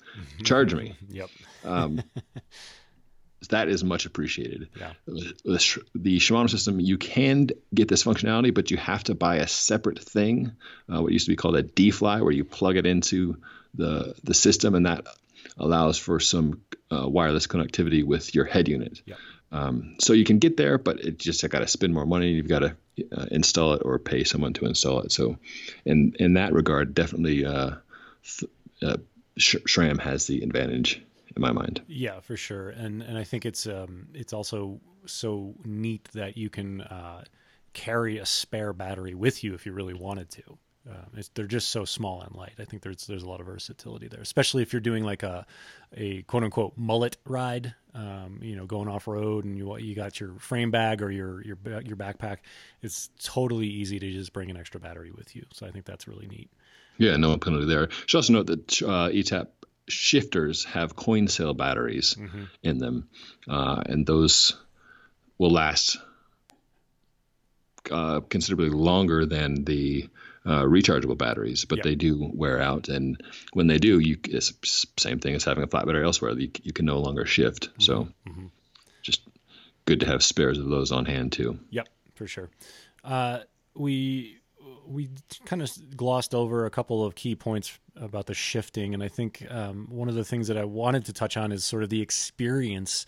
[0.43, 0.95] charge me.
[1.09, 1.29] yep.
[1.63, 2.01] um,
[3.49, 4.69] that is much appreciated.
[4.79, 4.93] Yeah.
[5.05, 5.33] The,
[5.93, 9.99] the, Shimano system, you can get this functionality, but you have to buy a separate
[9.99, 10.53] thing,
[10.93, 13.37] uh, what used to be called a D-Fly, where you plug it into
[13.73, 15.05] the the system, and that
[15.57, 19.01] allows for some uh, wireless connectivity with your head unit.
[19.05, 19.17] Yep.
[19.55, 22.31] Um, so you can get there, but it just got to spend more money.
[22.31, 22.75] You've got to
[23.15, 25.13] uh, install it or pay someone to install it.
[25.13, 25.37] So,
[25.85, 27.75] in in that regard, definitely uh,
[28.81, 28.97] uh,
[29.39, 31.01] SRAM has the advantage
[31.35, 31.81] in my mind.
[31.87, 32.69] Yeah, for sure.
[32.69, 37.23] And and I think it's um it's also so neat that you can uh,
[37.71, 40.57] carry a spare battery with you if you really wanted to.
[40.89, 42.53] Uh, they're just so small and light.
[42.59, 45.45] I think there's there's a lot of versatility there, especially if you're doing like a
[45.95, 47.73] a quote unquote mullet ride.
[47.93, 51.43] Um, you know, going off road and you you got your frame bag or your
[51.43, 52.37] your your backpack.
[52.81, 55.45] It's totally easy to just bring an extra battery with you.
[55.53, 56.49] So I think that's really neat.
[56.97, 57.89] Yeah, no penalty there.
[58.05, 59.47] Should also note that uh, ETAP
[59.87, 62.43] shifters have coin cell batteries mm-hmm.
[62.63, 63.09] in them,
[63.49, 64.55] uh, and those
[65.37, 65.97] will last
[67.91, 70.09] uh, considerably longer than the
[70.45, 71.83] uh, rechargeable batteries, but yep.
[71.83, 72.87] they do wear out.
[72.87, 73.21] And
[73.53, 74.53] when they do, you it's
[74.97, 76.37] same thing as having a flat battery elsewhere.
[76.37, 77.69] You, you can no longer shift.
[77.69, 77.81] Mm-hmm.
[77.81, 78.45] So mm-hmm.
[79.01, 79.21] just
[79.85, 81.59] good to have spares of those on hand too.
[81.71, 82.49] Yep, for sure.
[83.03, 83.39] Uh,
[83.73, 84.39] we
[84.87, 85.09] we
[85.45, 89.45] kind of glossed over a couple of key points about the shifting, and I think
[89.49, 92.01] um, one of the things that I wanted to touch on is sort of the
[92.01, 93.05] experience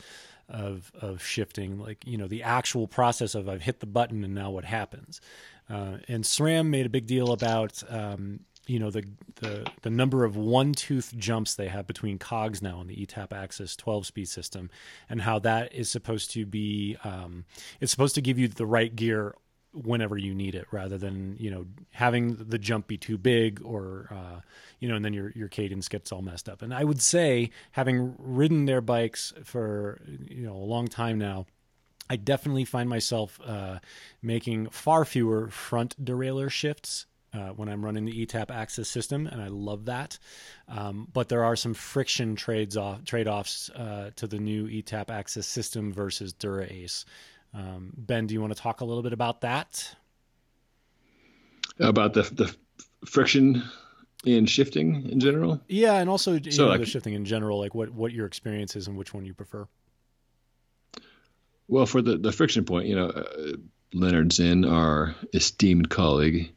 [0.50, 4.34] of of shifting, like you know the actual process of I've hit the button and
[4.34, 5.22] now what happens.
[5.70, 9.04] Uh, and SRAM made a big deal about um, you know the,
[9.36, 13.32] the the number of one tooth jumps they have between cogs now on the ETAP
[13.34, 14.70] Axis 12 speed system,
[15.10, 17.46] and how that is supposed to be um,
[17.80, 19.36] it's supposed to give you the right gear
[19.74, 24.08] whenever you need it rather than you know having the jump be too big or
[24.12, 24.42] uh,
[24.80, 26.62] you know and then your your cadence gets all messed up.
[26.62, 31.46] And i would say having ridden their bikes for you know a long time now
[32.10, 33.80] i definitely find myself uh,
[34.22, 39.42] making far fewer front derailleur shifts uh, when I'm running the ETAP access system, and
[39.42, 40.18] I love that.
[40.68, 45.10] Um, but there are some friction trades off trade offs uh, to the new ETAP
[45.10, 47.06] access system versus Dura Ace.
[47.54, 49.96] Um, ben, do you want to talk a little bit about that?
[51.80, 52.56] About the the
[53.06, 53.64] friction
[54.26, 55.62] in shifting in general?
[55.68, 58.76] Yeah, and also so know, like, the shifting in general, like what what your experience
[58.76, 59.68] is and which one you prefer.
[61.68, 63.58] Well, for the the friction point, you know, uh,
[63.94, 66.52] Leonard Zinn, our esteemed colleague,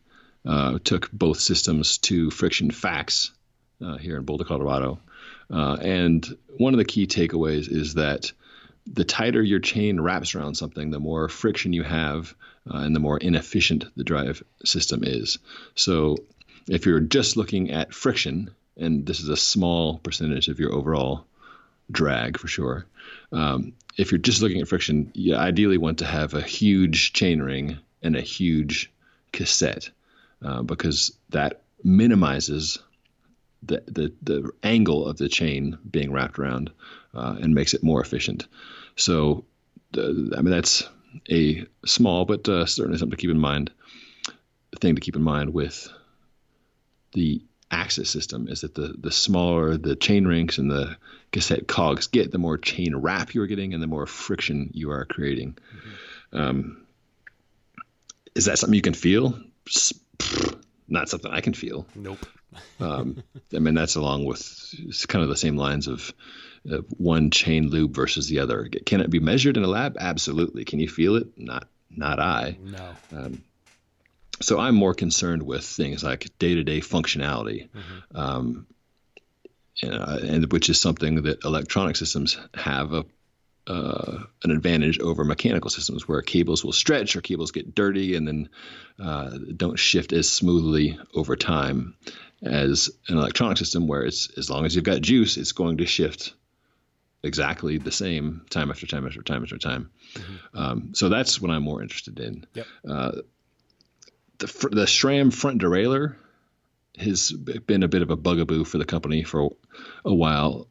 [0.45, 3.33] uh, took both systems to Friction Facts
[3.85, 5.01] uh, here in Boulder, Colorado,
[5.51, 6.27] uh, and
[6.59, 8.33] one of the key takeaways is that
[8.87, 12.35] the tighter your chain wraps around something, the more friction you have,
[12.73, 15.39] uh, and the more inefficient the drive system is.
[15.75, 16.19] So,
[16.69, 21.27] if you're just looking at friction, and this is a small percentage of your overall
[21.91, 22.87] drag for sure,
[23.33, 27.41] um, if you're just looking at friction, you ideally want to have a huge chain
[27.43, 28.93] ring and a huge
[29.33, 29.91] cassette
[30.43, 32.79] uh, because that minimizes
[33.63, 36.71] the, the, the angle of the chain being wrapped around
[37.15, 38.47] uh, and makes it more efficient.
[38.97, 39.45] So,
[39.97, 40.89] I mean, that's
[41.31, 43.71] a small but uh, certainly something to keep in mind.
[44.81, 45.93] Thing to keep in mind with
[47.13, 50.97] the axis system is that the the smaller the chain rings and the
[51.33, 54.91] cassette cogs get, the more chain wrap you are getting and the more friction you
[54.91, 55.57] are creating.
[56.33, 56.39] Mm-hmm.
[56.39, 56.87] Um,
[58.35, 59.39] is that something you can feel?
[60.89, 61.87] Not something I can feel.
[61.95, 62.27] Nope.
[62.81, 63.23] um,
[63.55, 66.13] I mean, that's along with it's kind of the same lines of
[66.71, 68.69] uh, one chain lube versus the other.
[68.87, 69.97] Can it be measured in a lab?
[69.99, 70.65] Absolutely.
[70.65, 71.29] Can you feel it?
[71.37, 72.59] Not, not I.
[72.61, 72.89] No.
[73.13, 73.43] Um,
[74.41, 78.17] so I'm more concerned with things like day-to-day functionality, mm-hmm.
[78.17, 78.67] um,
[79.83, 83.05] and, and, which is something that electronic systems have a
[83.67, 88.27] uh, an advantage over mechanical systems where cables will stretch or cables get dirty and
[88.27, 88.49] then
[88.99, 91.95] uh, don't shift as smoothly over time
[92.43, 95.87] as an electronic system where it's as long as you've got juice it's going to
[95.87, 96.33] shift
[97.23, 99.91] exactly the same time after time after time after time.
[100.15, 100.59] Mm-hmm.
[100.59, 102.47] Um, so that's what I'm more interested in.
[102.55, 102.67] Yep.
[102.89, 103.13] Uh,
[104.41, 106.17] the the SRAM front derailleur
[106.99, 109.51] has been a bit of a bugaboo for the company for
[110.05, 110.67] a while.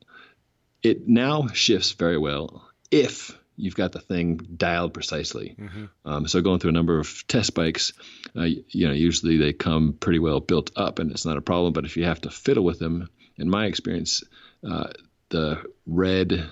[0.83, 5.55] It now shifts very well if you've got the thing dialed precisely.
[5.59, 5.85] Mm-hmm.
[6.05, 7.93] Um, so going through a number of test bikes,
[8.35, 11.73] uh, you know, usually they come pretty well built up, and it's not a problem.
[11.73, 14.23] But if you have to fiddle with them, in my experience,
[14.69, 14.89] uh,
[15.29, 16.49] the red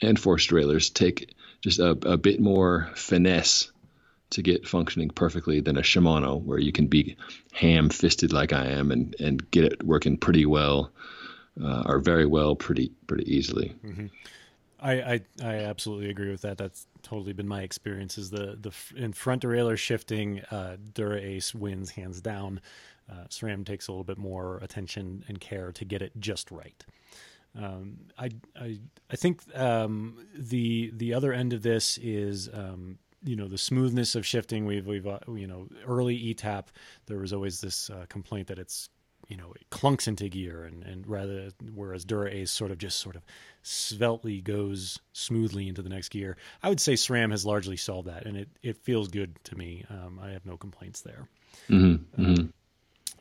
[0.00, 3.70] and force derailleurs take just a, a bit more finesse
[4.30, 7.16] to get functioning perfectly than a Shimano, where you can be
[7.52, 10.90] ham-fisted like I am and and get it working pretty well,
[11.62, 13.74] uh, or very well, pretty pretty easily.
[13.84, 14.06] Mm-hmm.
[14.80, 16.56] I, I, I absolutely agree with that.
[16.56, 18.16] That's totally been my experience.
[18.16, 22.60] Is the the in front derailleur shifting, uh, Dura Ace wins hands down.
[23.10, 26.84] Uh, SRAM takes a little bit more attention and care to get it just right.
[27.56, 28.78] Um, I, I,
[29.10, 34.14] I think um, the the other end of this is um, you know the smoothness
[34.14, 34.64] of shifting.
[34.64, 36.64] We've we've uh, you know early ETAP
[37.06, 38.88] there was always this uh, complaint that it's
[39.28, 42.98] you know it clunks into gear and and rather whereas Dura Ace sort of just
[43.00, 43.22] sort of
[43.62, 46.38] sveltely goes smoothly into the next gear.
[46.62, 49.84] I would say SRAM has largely solved that, and it it feels good to me.
[49.90, 51.28] Um, I have no complaints there.
[51.68, 52.46] Mm-hmm, mm-hmm.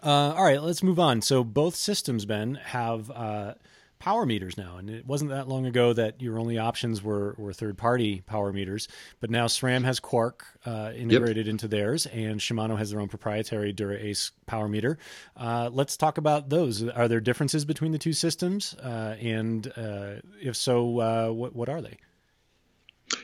[0.08, 1.22] Uh, all right, let's move on.
[1.22, 3.56] So both systems, Ben, have uh,
[4.00, 4.78] power meters now.
[4.78, 8.54] And it wasn't that long ago that your only options were, were third party power
[8.54, 8.88] meters.
[9.20, 11.52] But now SRAM has Quarq uh, integrated yep.
[11.52, 14.98] into theirs, and Shimano has their own proprietary Dura Ace power meter.
[15.36, 16.88] Uh, let's talk about those.
[16.88, 18.74] Are there differences between the two systems?
[18.76, 21.98] Uh, and uh, if so, uh, what, what are they?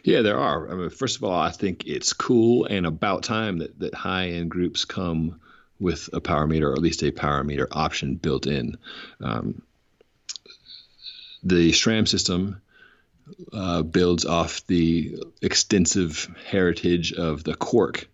[0.03, 0.71] Yeah, there are.
[0.71, 4.29] I mean, first of all, I think it's cool and about time that, that high
[4.29, 5.39] end groups come
[5.79, 8.77] with a power meter or at least a power meter option built in.
[9.21, 9.61] Um,
[11.43, 12.61] the SRAM system
[13.51, 18.05] uh, builds off the extensive heritage of the Quarq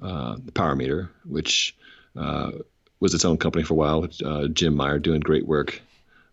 [0.00, 1.76] uh, power meter, which
[2.16, 2.52] uh,
[3.00, 4.08] was its own company for a while.
[4.24, 5.80] Uh, Jim Meyer doing great work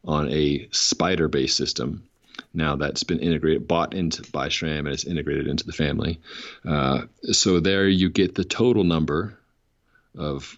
[0.06, 2.04] on a spider based system.
[2.54, 6.20] Now that's been integrated, bought into by SRAM, and it's integrated into the family.
[6.66, 9.38] Uh, so there you get the total number
[10.16, 10.58] of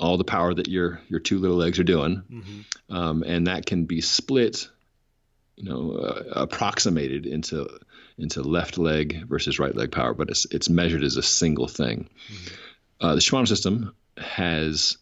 [0.00, 2.94] all the power that your your two little legs are doing, mm-hmm.
[2.94, 4.68] um, and that can be split,
[5.58, 7.68] you know, uh, approximated into
[8.16, 12.08] into left leg versus right leg power, but it's it's measured as a single thing.
[12.32, 12.54] Mm-hmm.
[13.00, 14.98] Uh, the Shimano system has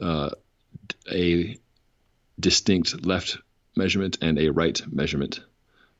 [0.00, 0.30] uh,
[1.10, 1.56] a
[2.38, 3.38] distinct left
[3.76, 5.40] measurement and a right measurement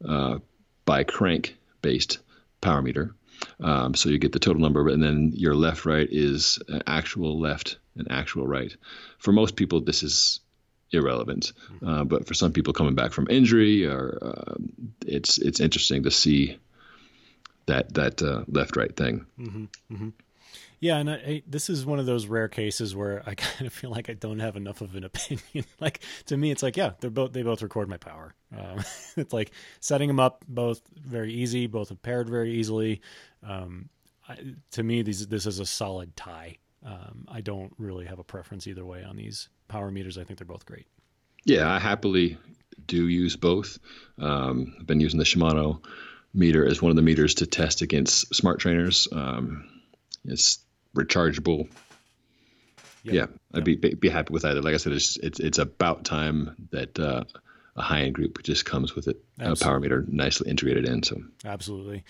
[0.07, 0.39] uh,
[0.85, 2.19] by crank based
[2.61, 3.15] power meter.
[3.61, 7.39] Um, so you get the total number, and then your left right is an actual
[7.39, 8.75] left and actual right.
[9.19, 10.41] For most people, this is
[10.93, 11.89] irrelevant, mm-hmm.
[11.89, 14.55] uh, but for some people coming back from injury, or uh,
[15.07, 16.59] it's it's interesting to see
[17.67, 19.27] that that uh, left right thing.
[19.39, 19.65] Mm-hmm.
[19.95, 20.09] Mm-hmm.
[20.83, 23.73] Yeah, and I, I, this is one of those rare cases where I kind of
[23.73, 25.65] feel like I don't have enough of an opinion.
[25.81, 28.35] like to me, it's like, yeah, they're both they both record my power.
[28.57, 28.83] Um,
[29.17, 33.01] it's like setting them up both very easy, both have paired very easily.
[33.47, 33.91] Um,
[34.29, 34.39] I,
[34.73, 36.57] to me, these this is a solid tie.
[36.85, 40.19] Um, I don't really have a preference either way on these power meters.
[40.19, 40.87] I think they're both great.
[41.45, 42.39] Yeah, I happily
[42.87, 43.79] do use both.
[44.19, 45.85] Um, I've been using the Shimano
[46.35, 49.09] meter as one of the meters to test against smart trainers.
[49.13, 49.69] Um,
[50.25, 50.59] it's
[50.97, 51.69] rechargeable.
[53.05, 53.15] Yep.
[53.15, 53.81] Yeah, I'd yep.
[53.81, 54.63] be be happy with either.
[54.63, 57.25] Like I said, it's it's it's about time that uh,
[57.77, 61.03] a high end group just comes with it, a power meter nicely integrated in.
[61.03, 62.05] So absolutely.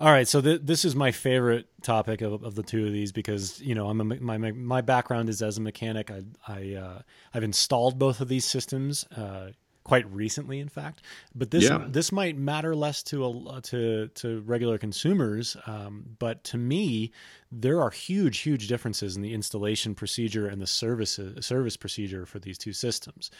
[0.00, 3.12] All right, so th- this is my favorite topic of, of the two of these
[3.12, 6.10] because you know I'm a, my my background is as a mechanic.
[6.10, 7.02] I I uh,
[7.32, 9.04] I've installed both of these systems.
[9.16, 9.50] Uh,
[9.84, 11.02] quite recently, in fact.
[11.34, 11.84] But this yeah.
[11.86, 17.12] this might matter less to a, to to regular consumers, um, but to me,
[17.52, 22.38] there are huge huge differences in the installation procedure and the service service procedure for
[22.40, 23.30] these two systems.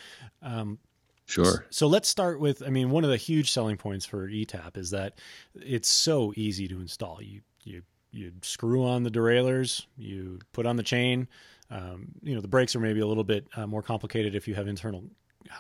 [0.43, 0.79] Um,
[1.27, 1.67] Sure.
[1.71, 4.91] So let's start with I mean one of the huge selling points for ETAP is
[4.91, 5.19] that
[5.55, 7.23] it's so easy to install.
[7.23, 7.83] You you
[8.13, 11.29] you screw on the derailleurs, you put on the chain.
[11.71, 14.55] Um, you know the brakes are maybe a little bit uh, more complicated if you
[14.55, 15.05] have internal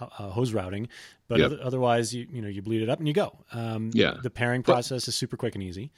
[0.00, 0.88] uh, hose routing,
[1.29, 1.53] but yep.
[1.62, 3.33] otherwise, you you know you bleed it up and you go.
[3.53, 5.90] Um, yeah, the pairing process but, is super quick and easy.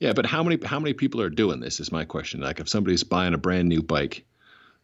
[0.00, 1.78] Yeah, but how many how many people are doing this?
[1.78, 2.40] Is my question.
[2.40, 4.24] Like, if somebody's buying a brand new bike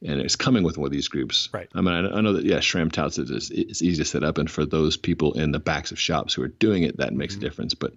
[0.03, 1.69] and it's coming with one of these groups, right?
[1.75, 4.25] I mean, I, I know that yeah, Shram touts it is it's easy to set
[4.25, 7.13] up, and for those people in the backs of shops who are doing it, that
[7.13, 7.45] makes mm-hmm.
[7.45, 7.75] a difference.
[7.75, 7.95] But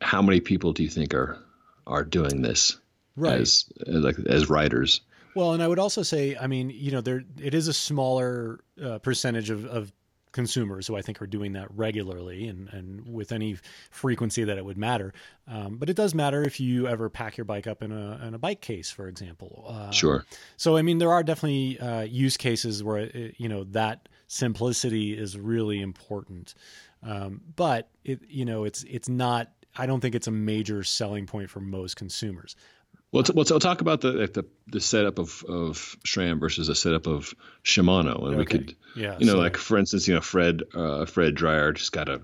[0.00, 1.38] how many people do you think are
[1.86, 2.76] are doing this
[3.16, 3.40] right.
[3.40, 5.00] as, as like as writers.
[5.34, 8.60] Well, and I would also say, I mean, you know, there it is a smaller
[8.82, 9.92] uh, percentage of, of
[10.36, 13.56] consumers who I think are doing that regularly and, and with any
[13.90, 15.12] frequency that it would matter.
[15.48, 18.34] Um, but it does matter if you ever pack your bike up in a, in
[18.34, 19.64] a bike case, for example.
[19.66, 20.24] Uh, sure.
[20.56, 25.18] So, I mean, there are definitely uh, use cases where, it, you know, that simplicity
[25.18, 26.54] is really important.
[27.02, 31.26] Um, but it, you know, it's, it's not, I don't think it's a major selling
[31.26, 32.54] point for most consumers.
[33.16, 36.74] Well, t- well, so talk about the the, the setup of of SRAM versus a
[36.74, 38.36] setup of Shimano, and okay.
[38.36, 39.38] we could, yeah, you know, so.
[39.38, 42.20] like for instance, you know, Fred uh, Fred Dreier just got a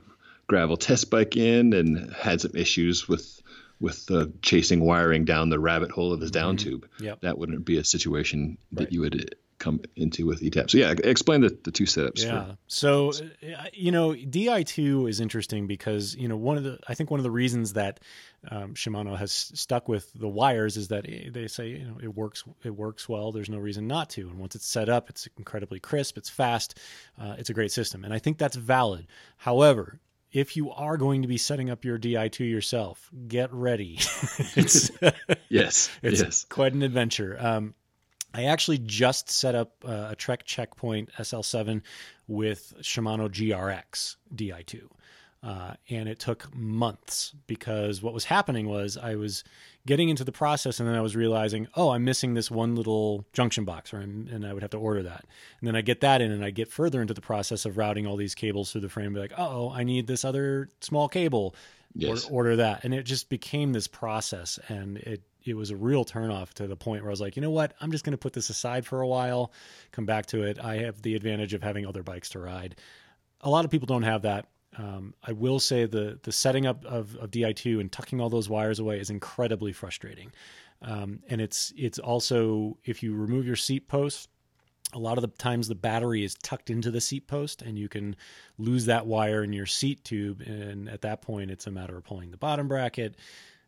[0.49, 3.41] gravel test bike in and had some issues with
[3.81, 6.69] with uh, chasing wiring down the rabbit hole of his down mm-hmm.
[6.69, 6.89] tube.
[7.01, 7.23] Yep.
[7.23, 8.93] That wouldn't be a situation that right.
[8.93, 10.71] you would come into with ETAP.
[10.71, 12.25] So yeah, explain the, the two setups.
[12.25, 12.45] Yeah.
[12.45, 16.95] For, so uh, you know, Di2 is interesting because you know one of the I
[16.95, 18.01] think one of the reasons that
[18.51, 22.45] um, Shimano has stuck with the wires is that they say you know it works
[22.65, 23.31] it works well.
[23.31, 24.29] There's no reason not to.
[24.29, 26.19] And once it's set up, it's incredibly crisp.
[26.19, 26.79] It's fast.
[27.21, 29.07] Uh, it's a great system, and I think that's valid.
[29.37, 30.01] However,
[30.33, 33.99] if you are going to be setting up your Di2 yourself, get ready.
[34.57, 34.91] it's
[35.49, 36.45] yes, it's yes.
[36.49, 37.37] quite an adventure.
[37.39, 37.75] Um,
[38.35, 41.83] I actually just set up uh, a Trek Checkpoint SL7
[42.29, 44.89] with Shimano GRX Di2.
[45.43, 49.43] Uh, and it took months because what was happening was I was
[49.87, 53.27] getting into the process and then I was realizing, oh, I'm missing this one little
[53.33, 55.25] junction box, or and I would have to order that.
[55.61, 58.07] And then I get that in and I get further into the process of routing
[58.07, 61.09] all these cables through the frame and be like, oh, I need this other small
[61.09, 61.57] cable.
[61.95, 62.25] Yes.
[62.25, 62.85] Order, order that.
[62.85, 66.77] And it just became this process and it it was a real turnoff to the
[66.77, 67.75] point where I was like, you know what?
[67.81, 69.53] I'm just going to put this aside for a while,
[69.91, 70.59] come back to it.
[70.59, 72.77] I have the advantage of having other bikes to ride.
[73.41, 74.47] A lot of people don't have that.
[74.79, 78.49] Um, I will say the the setting up of, of Di2 and tucking all those
[78.49, 80.33] wires away is incredibly frustrating.
[80.81, 84.29] Um, and it's it's also if you remove your seat post,
[84.95, 87.89] a lot of the times the battery is tucked into the seat post, and you
[87.89, 88.17] can
[88.59, 90.41] lose that wire in your seat tube.
[90.43, 93.17] And at that point, it's a matter of pulling the bottom bracket.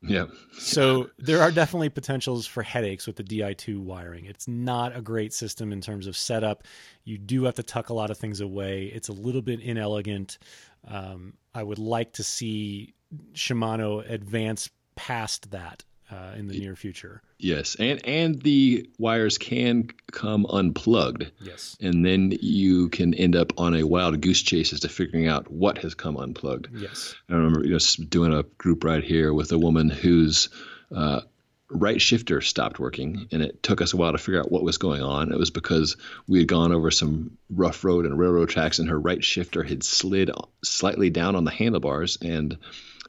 [0.07, 0.27] Yeah.
[0.53, 4.27] so there are definitely potentials for headaches with the Di2 wiring.
[4.27, 6.65] It's not a great system in terms of setup.
[7.05, 8.87] You do have to tuck a lot of things away.
[8.87, 10.39] It's a little bit inelegant.
[10.87, 12.95] Um, I would like to see
[13.33, 17.23] Shimano advance past that uh, in the near future.
[17.39, 21.31] Yes, and and the wires can come unplugged.
[21.41, 25.29] Yes, and then you can end up on a wild goose chase as to figuring
[25.29, 26.69] out what has come unplugged.
[26.75, 30.49] Yes, I remember you know doing a group ride here with a woman whose
[30.95, 31.21] uh,
[31.71, 34.79] right shifter stopped working, and it took us a while to figure out what was
[34.79, 35.33] going on.
[35.33, 35.97] It was because
[36.29, 39.83] we had gone over some rough road and railroad tracks, and her right shifter had
[39.83, 40.31] slid
[40.63, 42.59] slightly down on the handlebars and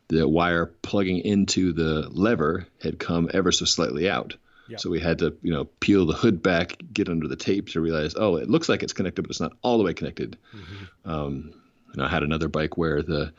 [0.07, 4.35] the wire plugging into the lever had come ever so slightly out.
[4.67, 4.79] Yep.
[4.79, 7.81] So we had to, you know, peel the hood back, get under the tape to
[7.81, 10.37] realize, oh, it looks like it's connected, but it's not all the way connected.
[10.55, 11.09] Mm-hmm.
[11.09, 11.53] Um,
[11.93, 13.31] and I had another bike where the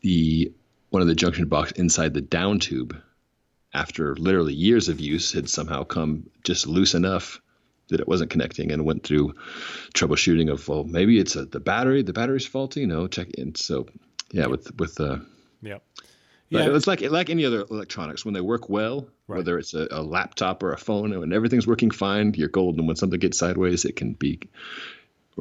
[0.00, 0.52] the
[0.90, 2.96] one of the junction box inside the down tube,
[3.74, 7.40] after literally years of use, had somehow come just loose enough
[7.88, 9.34] that it wasn't connecting, and went through
[9.92, 12.80] troubleshooting of, well, maybe it's a, the battery, the battery's faulty.
[12.80, 13.54] You know, check in.
[13.54, 13.86] So
[14.32, 15.18] yeah, with with uh,
[15.64, 15.82] Yep.
[16.50, 18.24] Yeah, it's like like any other electronics.
[18.24, 19.38] When they work well, right.
[19.38, 22.86] whether it's a, a, laptop or a phone, and everything's working fine, you're golden.
[22.86, 24.38] When something gets sideways, it can be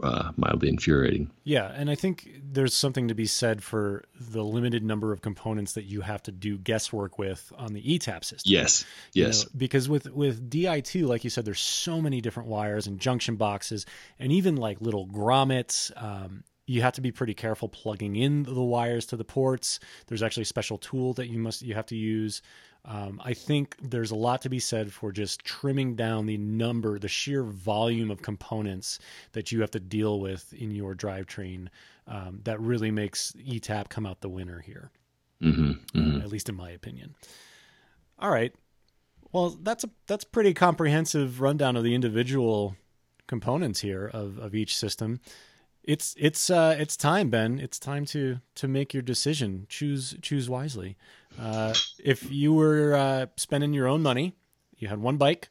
[0.01, 1.29] uh, mildly infuriating.
[1.43, 5.73] Yeah, and I think there's something to be said for the limited number of components
[5.73, 8.51] that you have to do guesswork with on the ETAP system.
[8.51, 9.39] Yes, yes.
[9.39, 12.99] You know, because with with Di2, like you said, there's so many different wires and
[12.99, 13.85] junction boxes,
[14.19, 15.91] and even like little grommets.
[16.01, 19.79] Um, you have to be pretty careful plugging in the wires to the ports.
[20.07, 22.41] There's actually a special tool that you must you have to use.
[22.85, 26.99] Um, I think there's a lot to be said for just trimming down the number,
[26.99, 28.99] the sheer volume of components
[29.31, 31.69] that you have to deal with in your drivetrain.
[32.07, 34.91] Um, that really makes ETAP come out the winner here,
[35.41, 36.17] mm-hmm, mm-hmm.
[36.17, 37.15] Uh, at least in my opinion.
[38.19, 38.53] All right,
[39.31, 42.75] well that's a that's pretty comprehensive rundown of the individual
[43.27, 45.21] components here of of each system.
[45.83, 47.59] It's it's uh, it's time, Ben.
[47.59, 49.65] It's time to to make your decision.
[49.69, 50.97] Choose choose wisely.
[51.39, 54.35] Uh, if you were uh, spending your own money,
[54.77, 55.49] you had one bike,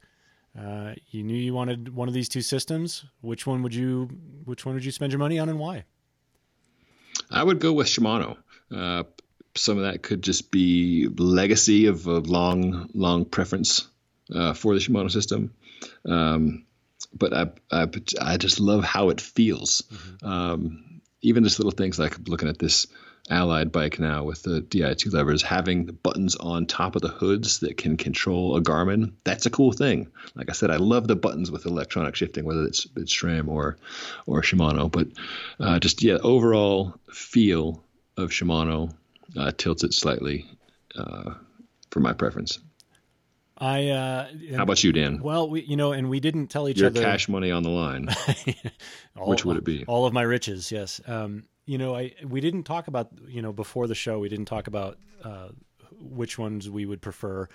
[0.59, 3.05] uh, you knew you wanted one of these two systems.
[3.21, 4.09] Which one would you
[4.45, 5.83] Which one would you spend your money on, and why?
[7.29, 8.37] I would go with Shimano.
[8.75, 9.03] Uh,
[9.55, 13.87] some of that could just be legacy of a long long preference
[14.33, 15.53] uh, for the Shimano system.
[16.05, 16.65] Um,
[17.13, 17.87] but I, I,
[18.21, 19.83] I just love how it feels.
[19.91, 20.27] Mm-hmm.
[20.27, 22.87] Um, even just little things like looking at this
[23.29, 27.59] Allied bike now with the Di2 levers, having the buttons on top of the hoods
[27.59, 29.13] that can control a Garmin.
[29.23, 30.11] That's a cool thing.
[30.35, 33.77] Like I said, I love the buttons with electronic shifting, whether it's it's SRAM or
[34.25, 34.91] or Shimano.
[34.91, 35.07] But
[35.57, 37.81] uh, just yeah, overall feel
[38.17, 38.93] of Shimano
[39.37, 40.45] uh, tilts it slightly
[40.97, 41.35] uh,
[41.91, 42.59] for my preference.
[43.63, 43.89] I.
[43.89, 45.21] Uh, How about you, Dan?
[45.21, 47.01] Well, we, you know, and we didn't tell each Your other.
[47.01, 48.09] cash money on the line.
[49.17, 49.85] all, Which would it be?
[49.85, 50.99] All of my riches, yes.
[51.07, 54.19] Um, you know, I we didn't talk about you know before the show.
[54.19, 55.49] We didn't talk about uh,
[55.97, 57.47] which ones we would prefer.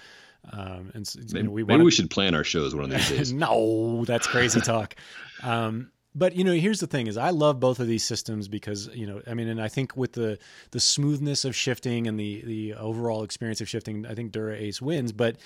[0.50, 3.32] Um, and maybe, know, we maybe we should plan our shows one of these days.
[3.34, 4.94] no, that's crazy talk.
[5.42, 8.88] Um, but you know here's the thing is i love both of these systems because
[8.94, 10.38] you know i mean and i think with the
[10.70, 14.82] the smoothness of shifting and the the overall experience of shifting i think dura ace
[14.82, 15.36] wins but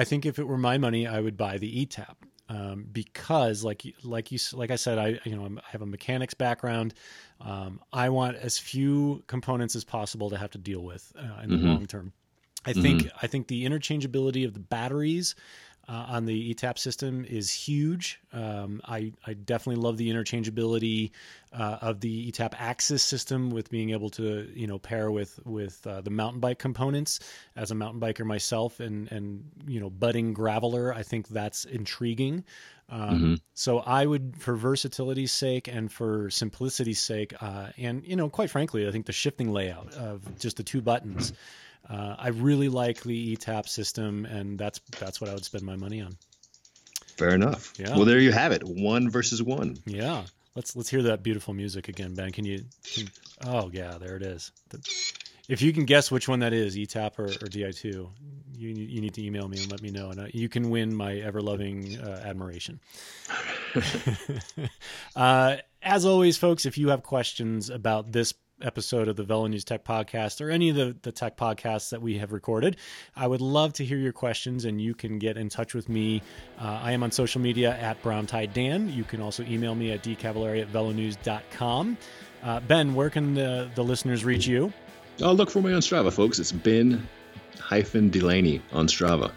[0.00, 2.14] i think if it were my money i would buy the etap
[2.48, 6.34] um, because like like you like i said i you know i have a mechanics
[6.34, 6.94] background
[7.40, 11.50] um, i want as few components as possible to have to deal with uh, in
[11.50, 11.68] the mm-hmm.
[11.68, 12.12] long term
[12.64, 13.18] i think mm-hmm.
[13.22, 15.36] i think the interchangeability of the batteries
[15.90, 18.20] uh, on the ETAP system is huge.
[18.32, 21.10] Um, I, I, definitely love the interchangeability
[21.52, 25.84] uh, of the ETAP AXS system with being able to you know pair with with
[25.84, 27.18] uh, the mountain bike components.
[27.56, 32.44] As a mountain biker myself and and you know budding graveler, I think that's intriguing.
[32.88, 33.34] Um, mm-hmm.
[33.54, 38.50] So I would, for versatility's sake and for simplicity's sake, uh, and you know, quite
[38.50, 41.32] frankly, I think the shifting layout of just the two buttons.
[41.32, 41.40] Mm-hmm
[41.88, 45.76] uh, I really like the ETAP system, and that's that's what I would spend my
[45.76, 46.16] money on.
[47.16, 47.72] Fair enough.
[47.78, 47.96] Yeah.
[47.96, 48.62] Well, there you have it.
[48.64, 49.76] One versus one.
[49.84, 50.24] Yeah.
[50.54, 52.32] Let's let's hear that beautiful music again, Ben.
[52.32, 52.64] Can you?
[52.84, 53.08] Can,
[53.46, 54.52] oh yeah, there it is.
[55.48, 58.08] If you can guess which one that is, ETAP or, or Di2, you
[58.68, 61.16] you need to email me and let me know, and uh, you can win my
[61.16, 62.80] ever loving uh, admiration.
[65.16, 69.84] uh, as always, folks, if you have questions about this episode of the VeloNews Tech
[69.84, 72.76] Podcast or any of the, the tech podcasts that we have recorded.
[73.16, 76.22] I would love to hear your questions, and you can get in touch with me.
[76.58, 78.92] Uh, I am on social media at Brown Tide Dan.
[78.92, 81.96] You can also email me at dcavallari at velonews.com.
[82.42, 84.72] Uh, ben, where can the, the listeners reach you?
[85.20, 86.38] Oh, look for me on Strava, folks.
[86.38, 87.06] It's Ben
[87.58, 89.32] hyphen Delaney on Strava.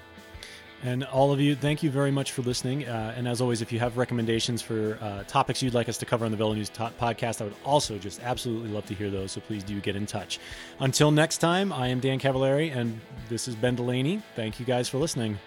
[0.84, 2.86] And all of you, thank you very much for listening.
[2.86, 6.05] Uh, and as always, if you have recommendations for uh, topics you'd like us to
[6.05, 9.31] cover on the VeloNews podcast, I would also just absolutely love to hear those.
[9.31, 10.39] So please do get in touch.
[10.79, 14.21] Until next time, I am Dan Cavallari, and this is Ben Delaney.
[14.36, 15.39] Thank you guys for listening.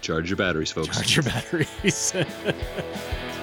[0.00, 0.88] Charge your batteries, folks.
[0.96, 2.12] Charge your batteries.